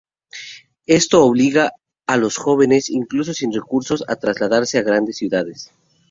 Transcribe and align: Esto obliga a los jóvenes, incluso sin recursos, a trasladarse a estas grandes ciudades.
Esto 0.87 1.23
obliga 1.23 1.73
a 2.07 2.17
los 2.17 2.37
jóvenes, 2.37 2.89
incluso 2.89 3.35
sin 3.35 3.53
recursos, 3.53 4.03
a 4.07 4.15
trasladarse 4.15 4.77
a 4.79 4.79
estas 4.79 4.91
grandes 4.93 5.17
ciudades. 5.17 5.71